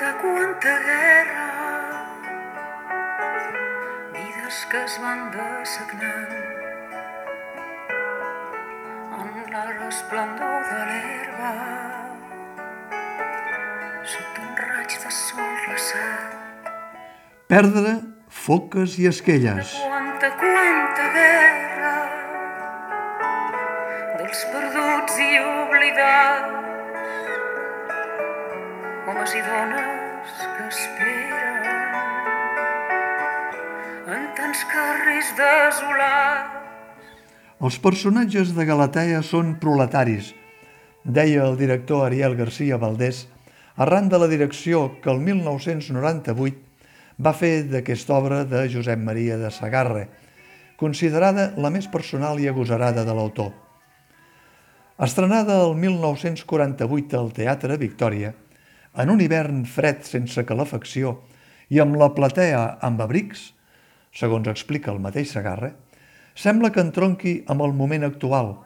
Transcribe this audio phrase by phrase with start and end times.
[0.00, 1.48] Quanta, quanta guerra
[4.14, 6.30] Vides que es van dessagnant
[9.18, 11.50] en la resplendor de l'herba
[14.14, 16.72] sota un raig de sol glaçat.
[17.52, 17.94] Perdre
[18.46, 19.76] foques i esquelles.
[19.84, 21.94] Quanta, quanta guerra
[24.16, 26.69] dels perduts i oblidats
[29.10, 31.64] homes i dones que esperen
[34.14, 36.58] en tants carrers desolats
[37.60, 40.30] Els personatges de Galatea són proletaris,
[41.04, 43.26] deia el director Ariel García Valdés,
[43.76, 49.50] arran de la direcció que el 1998 va fer d'aquesta obra de Josep Maria de
[49.52, 50.06] Sagarra,
[50.80, 53.50] considerada la més personal i agosarada de l'autor.
[54.96, 58.32] Estrenada el 1948 al Teatre Victòria,
[58.96, 61.18] en un hivern fred sense calefacció
[61.70, 63.50] i amb la platea amb abrics,
[64.10, 65.70] segons explica el mateix Sagarra,
[66.34, 68.56] sembla que entronqui amb el moment actual,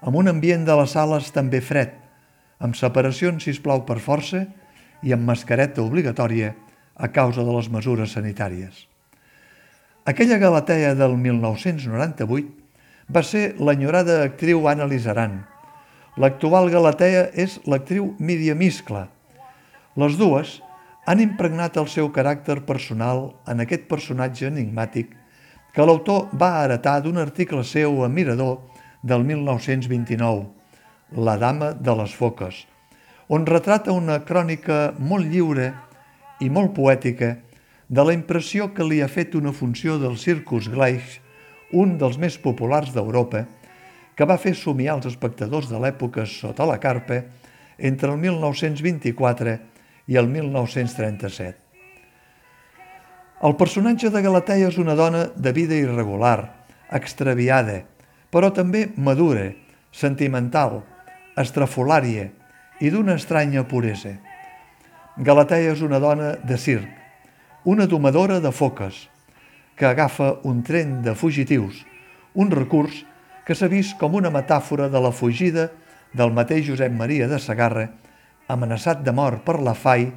[0.00, 1.92] amb un ambient de les sales també fred,
[2.58, 4.46] amb separacions, si plau per força,
[5.02, 6.54] i amb mascareta obligatòria
[6.96, 8.86] a causa de les mesures sanitàries.
[10.04, 12.60] Aquella Galatea del 1998
[13.12, 15.40] va ser l'enyorada actriu Anna Lizaran.
[16.20, 19.08] L'actual Galatea és l'actriu Mídia Miscla.
[20.00, 20.50] Les dues
[21.10, 23.18] han impregnat el seu caràcter personal
[23.50, 25.10] en aquest personatge enigmàtic
[25.74, 28.60] que l'autor va heretar d'un article seu a Mirador
[29.02, 30.46] del 1929,
[31.26, 32.62] La dama de les foques,
[33.28, 35.72] on retrata una crònica molt lliure
[36.40, 37.32] i molt poètica
[37.88, 41.18] de la impressió que li ha fet una funció del Circus Gleich,
[41.72, 43.42] un dels més populars d'Europa,
[44.14, 47.24] que va fer somiar els espectadors de l'època sota la carpa
[47.76, 49.58] entre el 1924
[50.10, 51.54] i el 1937.
[53.46, 57.84] El personatge de Galatea és una dona de vida irregular, extraviada,
[58.34, 59.46] però també madura,
[59.94, 60.82] sentimental,
[61.38, 62.26] estrafolària
[62.82, 64.16] i d'una estranya puresa.
[65.16, 66.90] Galatea és una dona de circ,
[67.64, 69.06] una domadora de foques,
[69.78, 71.84] que agafa un tren de fugitius,
[72.34, 73.04] un recurs
[73.46, 75.70] que s'ha vist com una metàfora de la fugida
[76.12, 77.88] del mateix Josep Maria de Sagarra,
[78.52, 80.10] amenaçat de mort per la FAI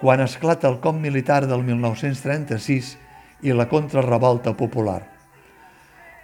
[0.00, 2.94] quan esclata el cop militar del 1936
[3.46, 5.02] i la contrarrevolta popular.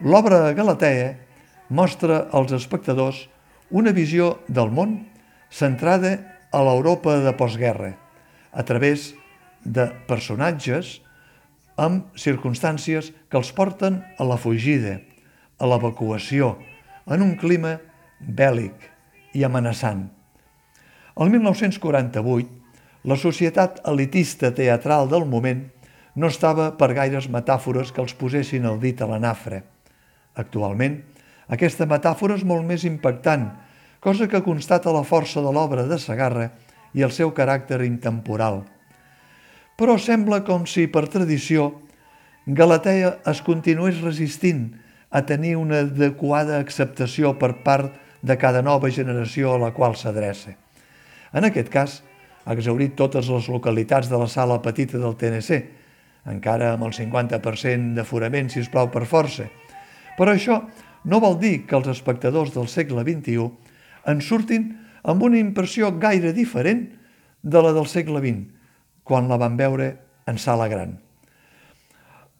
[0.03, 1.13] L'obra Galatea
[1.69, 3.27] mostra als espectadors
[3.71, 4.99] una visió del món
[5.53, 6.17] centrada
[6.53, 7.95] a l'Europa de postguerra,
[8.53, 9.13] a través
[9.65, 10.99] de personatges
[11.81, 14.99] amb circumstàncies que els porten a la fugida,
[15.57, 16.57] a l'evacuació,
[17.09, 17.79] en un clima
[18.21, 18.91] bèl·lic
[19.33, 20.11] i amenaçant.
[21.13, 22.49] El 1948,
[23.05, 25.67] la societat elitista teatral del moment
[26.17, 29.61] no estava per gaires metàfores que els posessin el dit a la nafra.
[30.41, 30.97] Actualment,
[31.53, 33.51] aquesta metàfora és molt més impactant,
[34.01, 36.49] cosa que constata la força de l'obra de Sagarra
[36.97, 38.63] i el seu caràcter intemporal.
[39.77, 41.75] Però sembla com si, per tradició,
[42.47, 44.71] Galatea es continués resistint
[45.13, 47.93] a tenir una adequada acceptació per part
[48.23, 50.62] de cada nova generació a la qual s'adreça.
[51.33, 52.01] En aquest cas,
[52.45, 55.61] ha exaurit totes les localitats de la sala petita del TNC,
[56.33, 59.49] encara amb el 50% d'aforament, si us plau, per força.
[60.19, 60.61] Però això
[61.09, 63.49] no vol dir que els espectadors del segle XXI
[64.13, 64.69] en surtin
[65.09, 66.85] amb una impressió gaire diferent
[67.43, 68.45] de la del segle XX,
[69.03, 69.89] quan la van veure
[70.31, 70.99] en sala gran.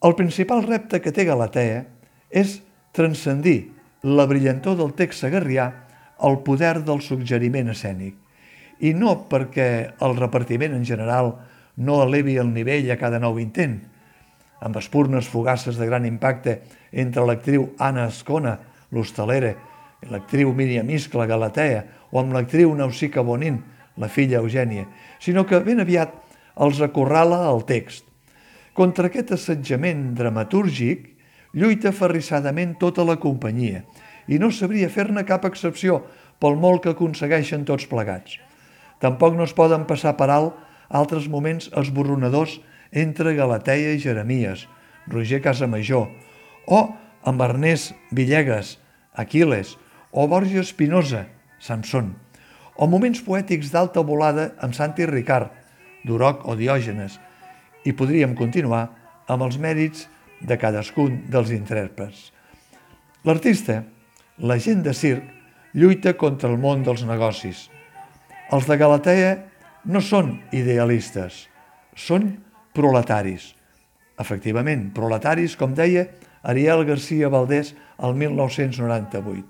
[0.03, 1.85] El principal repte que té Galatea
[2.31, 2.61] és
[2.95, 3.73] transcendir
[4.03, 5.69] la brillantor del text sagarrià
[6.23, 8.22] al poder del suggeriment escènic
[8.83, 9.69] i no perquè
[10.03, 11.33] el repartiment en general
[11.77, 13.79] no elevi el nivell a cada nou intent,
[14.63, 16.61] amb espurnes fugasses de gran impacte
[16.93, 18.57] entre l'actriu Anna Escona,
[18.93, 19.55] l'hostalera,
[20.03, 23.61] i l'actriu Míriam Iscla Galatea, o amb l'actriu Nausica Bonin,
[23.97, 24.87] la filla Eugènia,
[25.21, 26.15] sinó que ben aviat
[26.61, 28.05] els acorrala el text.
[28.75, 31.11] Contra aquest assetjament dramatúrgic
[31.53, 33.83] lluita ferrissadament tota la companyia
[34.33, 36.01] i no sabria fer-ne cap excepció
[36.41, 38.39] pel molt que aconsegueixen tots plegats.
[39.03, 40.55] Tampoc no es poden passar per alt
[40.93, 42.59] altres moments esborronadors
[42.93, 44.67] entre Galateia i Jeremies,
[45.09, 46.11] Roger Casamajor,
[46.69, 46.81] o
[47.25, 48.77] amb Ernest Villegas,
[49.17, 49.79] Aquiles,
[50.13, 51.25] o Borja Espinosa,
[51.59, 52.13] Samson,
[52.77, 55.51] o moments poètics d'alta volada amb Santi Ricard,
[56.05, 57.19] Duroc o Diògenes,
[57.89, 58.91] i podríem continuar
[59.33, 60.07] amb els mèrits
[60.43, 62.31] de cadascun dels intèrprets.
[63.25, 63.83] L'artista,
[64.39, 65.25] la gent de circ,
[65.73, 67.71] lluita contra el món dels negocis,
[68.53, 69.33] els de Galatea
[69.89, 71.47] no són idealistes,
[71.97, 72.35] són
[72.77, 73.55] proletaris.
[74.21, 76.07] Efectivament, proletaris, com deia
[76.45, 77.73] Ariel García Valdés
[78.03, 79.47] el 1998.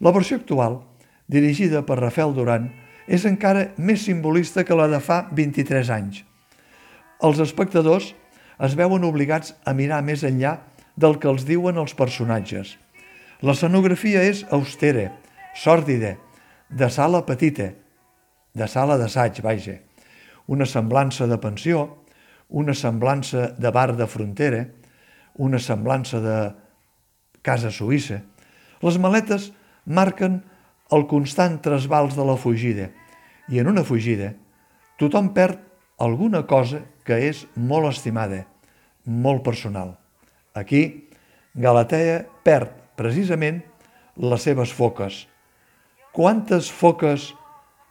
[0.00, 0.80] La versió actual,
[1.30, 2.70] dirigida per Rafael Duran,
[3.06, 6.24] és encara més simbolista que la de fa 23 anys.
[7.22, 8.14] Els espectadors
[8.58, 10.56] es veuen obligats a mirar més enllà
[10.96, 12.74] del que els diuen els personatges.
[13.40, 15.12] L'escenografia és austera,
[15.56, 16.16] sòrdida,
[16.70, 17.70] de sala petita,
[18.54, 19.78] de sala d'assaig, vaja,
[20.50, 21.86] una semblança de pensió,
[22.48, 24.64] una semblança de bar de frontera,
[25.38, 26.36] una semblança de
[27.46, 28.20] casa suïssa.
[28.82, 29.50] Les maletes
[29.86, 30.40] marquen
[30.90, 32.90] el constant trasbals de la fugida
[33.50, 34.32] i en una fugida
[34.98, 35.60] tothom perd
[36.00, 38.44] alguna cosa que és molt estimada,
[39.04, 39.94] molt personal.
[40.54, 41.08] Aquí,
[41.54, 43.62] Galatea perd precisament
[44.20, 45.24] les seves foques.
[46.12, 47.30] Quantes foques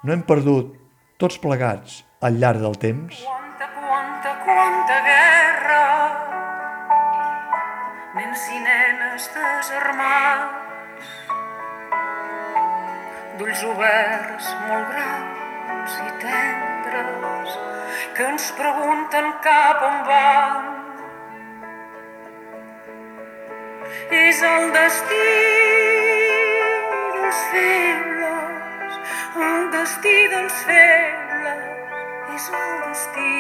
[0.04, 0.76] no hem perdut
[1.20, 3.20] tots plegats al llarg del temps?
[3.26, 5.82] Quanta, quanta, quanta guerra.
[8.16, 11.12] Nens i nenes desarmats.
[13.40, 17.60] D'ulls oberts molt grans i tendres
[18.16, 20.76] que ens pregunten cap on van.
[24.20, 25.28] És el destí
[27.16, 28.19] dels febles,
[29.38, 31.60] el destí dels febles
[32.34, 33.36] és el destí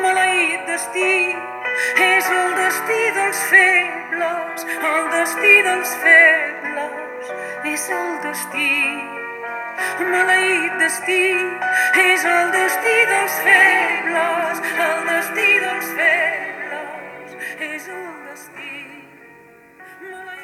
[0.00, 1.36] maleït destí.
[2.00, 7.32] És el destí dels febles el destí dels febles
[7.74, 8.72] és el destí
[10.14, 11.26] maleït destí.
[12.06, 17.36] És el destí dels febles el destí dels febles
[17.68, 18.72] és el destí
[20.08, 20.43] maleït